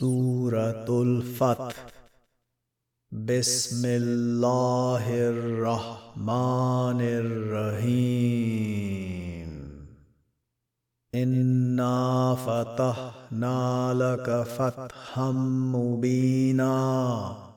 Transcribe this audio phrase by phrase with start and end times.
[0.00, 1.76] سورة الفتح
[3.12, 9.80] بسم الله الرحمن الرحيم
[11.14, 15.30] إنا فتحنا لك فتحا
[15.76, 17.49] مبينا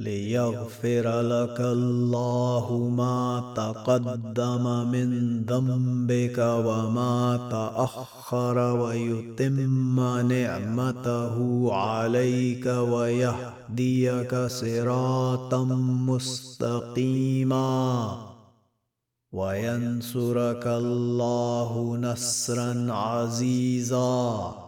[0.00, 10.00] ليغفر لك الله ما تقدم من ذنبك وما تاخر ويتم
[10.32, 11.36] نعمته
[11.74, 15.64] عليك ويهديك صراطا
[16.10, 17.72] مستقيما
[19.32, 24.67] وينصرك الله نصرا عزيزا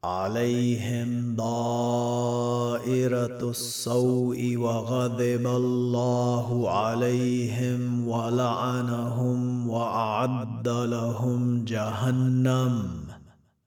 [0.05, 1.92] عليهم ضار
[2.87, 12.83] دائرة السوء وغضب الله عليهم ولعنهم وأعد لهم جهنم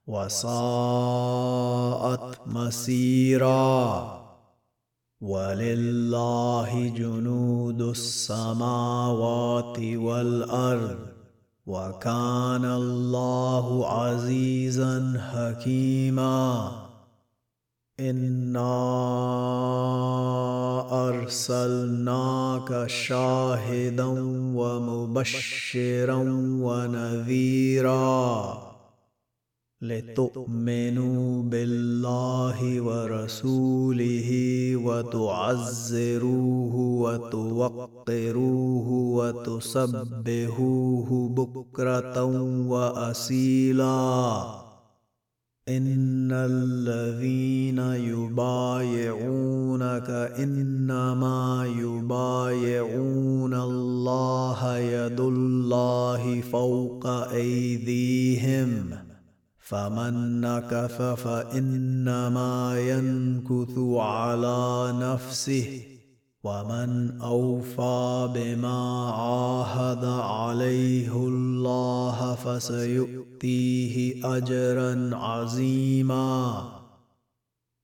[0.06, 4.12] وساءت مسيرا
[5.20, 10.98] ولله جنود السماوات والأرض
[11.66, 16.85] وكان الله عزيزا حكيما
[18.00, 18.94] انا
[21.08, 24.04] ارسلناك شاهدا
[24.54, 26.16] ومبشرا
[26.60, 28.56] ونذيرا
[29.82, 34.30] لتؤمنوا بالله ورسوله
[34.76, 42.22] وتعزروه وتوقروه وتسبهوه بكره
[42.68, 44.65] واسيلا
[45.68, 58.90] إن الذين يبايعونك إنما يبايعون الله يد الله فوق أيديهم
[59.60, 65.80] فمن نكث فإنما ينكث على نفسه
[66.46, 76.62] ومن اوفى بما عاهد عليه الله فسيؤتيه اجرا عظيما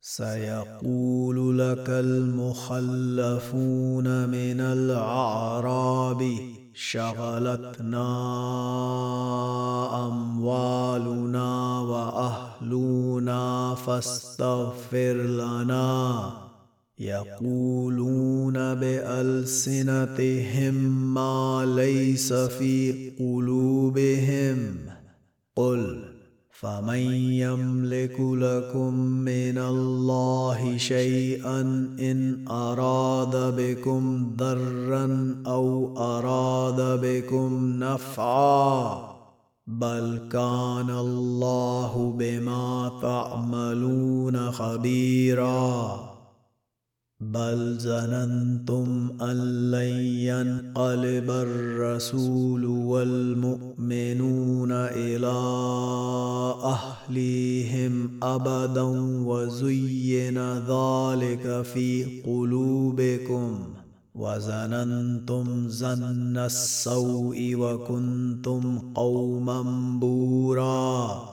[0.01, 6.31] سيقول لك المخلفون من الاعراب
[6.75, 8.17] شغلتنا
[10.07, 16.02] اموالنا واهلنا فاستغفر لنا
[17.03, 20.75] يقولون بألسنتهم
[21.15, 24.69] ما ليس في قلوبهم
[25.57, 26.05] قل
[26.61, 26.99] فمن
[27.33, 31.61] يملك لكم من الله شيئا
[32.01, 39.13] ان اراد بكم ضرا او اراد بكم نفعا
[39.67, 46.12] بل كان الله بما تعملون خبيرا
[47.23, 55.33] بل ظننتم أن لن ينقلب الرسول والمؤمنون إلى
[56.65, 58.83] أهليهم أبدا
[59.27, 63.59] وزين ذلك في قلوبكم
[64.15, 69.63] وظننتم زن السوء وكنتم قوما
[70.01, 71.33] بوراً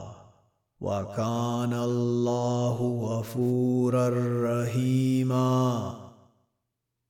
[0.81, 2.75] وكان الله
[3.05, 4.09] غفورا
[4.45, 5.95] رحيما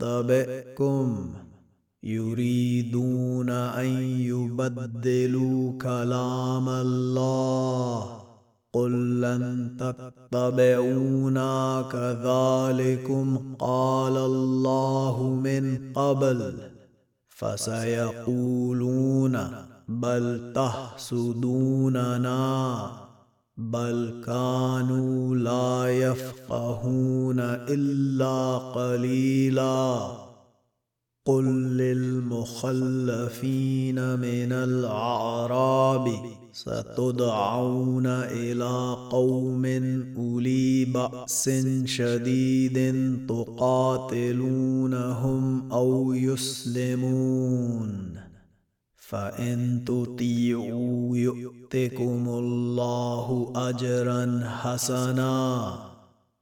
[0.00, 1.32] نتبئكم
[2.02, 8.16] يريدون ان يبدلوا كلام الله
[8.72, 16.52] قل لن تتبعونا كذلكم قال الله من قبل
[17.28, 19.38] فسيقولون
[19.88, 22.36] بل تحسدوننا
[23.56, 30.08] بل كانوا لا يفقهون الا قليلا
[31.24, 31.44] قل
[31.76, 36.14] للمخلفين من الاعراب
[36.52, 39.64] ستدعون الى قوم
[40.16, 41.50] اولي باس
[41.84, 42.76] شديد
[43.28, 48.18] تقاتلونهم او يسلمون
[48.96, 55.90] فان تطيعوا يؤتكم الله اجرا حسنا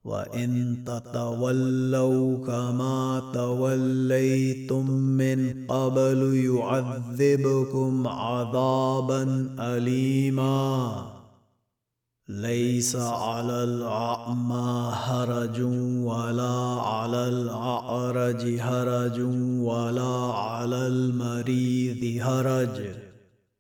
[0.09, 11.05] وان تتولوا كما توليتم من قبل يعذبكم عذابا اليما
[12.29, 15.61] ليس على الاعمى هرج
[16.01, 19.21] ولا على الاعرج هرج
[19.63, 23.08] ولا على المريض هرج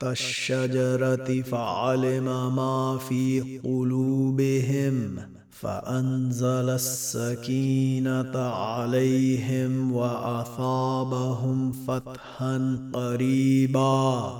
[0.00, 5.16] تحت الشجرة فعلم ما في قلوبهم
[5.50, 14.34] فأنزل السكينة عليهم وأثابهم فتحا قريبا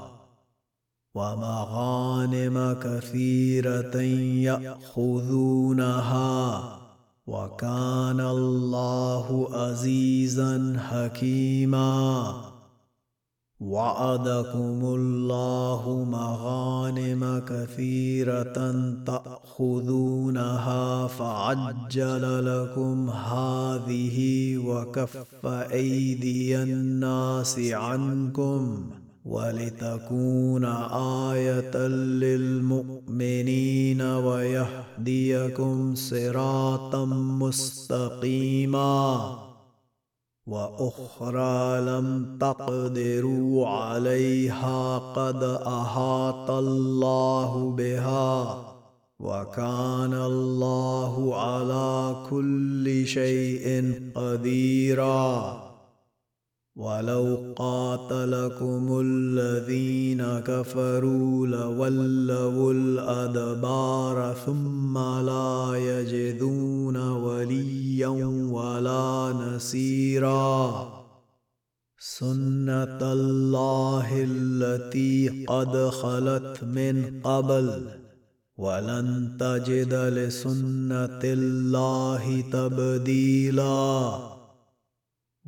[1.14, 3.96] ومغانم كثيرة
[4.46, 6.42] يأخذونها
[7.26, 11.98] وكان الله عزيزا حكيما
[13.60, 18.72] وعدكم الله مغانم كثيرة
[19.06, 24.16] تأخذونها فعجل لكم هذه
[24.58, 28.90] وكف أيدي الناس عنكم
[29.24, 30.64] ولتكون
[31.34, 37.04] آية للمؤمنين ويهديكم صراطا
[37.38, 39.38] مستقيما
[40.48, 48.64] واخرى لم تقدروا عليها قد احاط الله بها
[49.20, 55.62] وكان الله على كل شيء قديرا
[56.76, 70.92] ولو قاتلكم الذين كفروا لولوا الادبار ثم لا يجدون وليا وليا ولا نصيرا
[71.98, 77.90] سنه الله التي قد خلت من قبل
[78.56, 84.37] ولن تجد لسنه الله تبديلا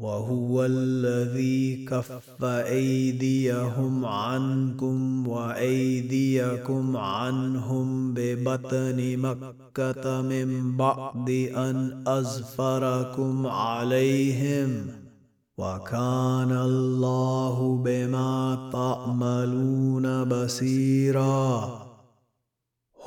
[0.01, 14.87] وهو الذي كف ايديهم عنكم وايديكم عنهم ببطن مكه من بعد ان ازفركم عليهم
[15.59, 21.90] وكان الله بما تعملون بصيرا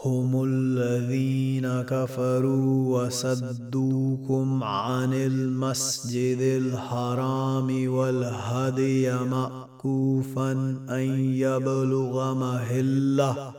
[0.06, 10.52] هم الذين كفروا وصدوكم عن المسجد الحرام والهدي مأكوفا
[10.90, 13.54] أن يبلغ مهله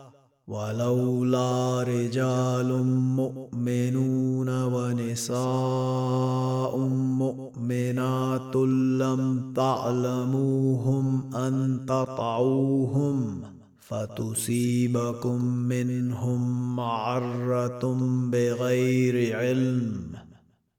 [0.48, 2.82] ولولا رجال
[3.16, 6.78] مؤمنون ونساء
[7.18, 8.56] مؤمنات
[9.00, 13.43] لم تعلموهم أن تطعوهم
[13.88, 17.96] فتصيبكم منهم معرة
[18.32, 20.04] بغير علم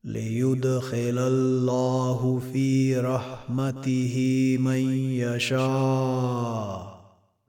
[0.04, 4.16] ليدخل الله في رحمته
[4.62, 6.96] من يشاء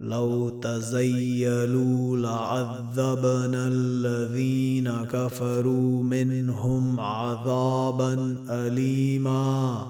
[0.00, 9.86] لو تزيلوا لعذبنا الذين كفروا منهم عذابا أليماً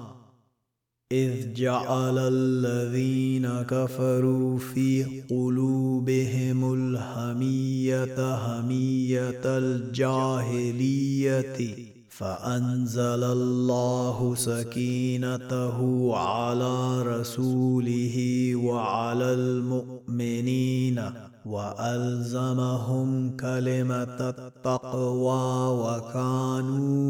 [1.11, 11.65] إذ جعل الذين كفروا في قلوبهم الهمية همية الجاهلية
[12.09, 18.15] فأنزل الله سكينته على رسوله
[18.55, 21.03] وعلى المؤمنين
[21.49, 27.07] والزمهم كلمه التقوى وكانوا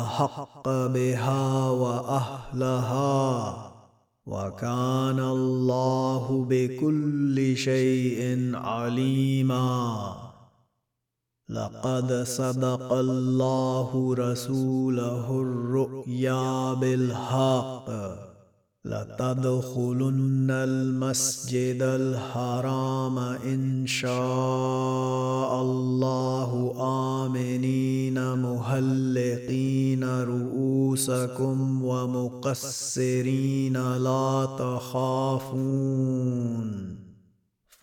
[0.00, 3.12] احق بها واهلها
[4.26, 10.12] وكان الله بكل شيء عليما
[11.48, 17.88] لقد صدق الله رسوله الرؤيا بالحق
[18.86, 26.74] لتدخلن المسجد الحرام إن شاء الله
[27.26, 36.94] آمنين مهلقين رؤوسكم ومقصرين لا تخافون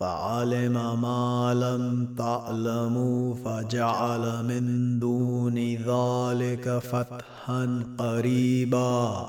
[0.00, 9.28] فعلم ما لم تعلموا فجعل من دون ذلك فتحا قريبا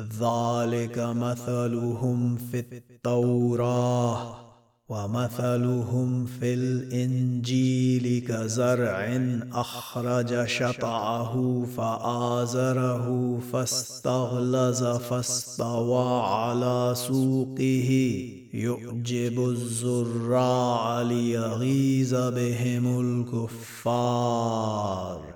[0.00, 4.36] ذلك مثلهم في التوراه
[4.88, 9.22] ومثلهم في الانجيل كزرع
[9.52, 18.22] اخرج شطعه فازره فاستغلز فاستوى على سوقه
[18.52, 25.35] يعجب الزراع ليغيظ بهم الكفار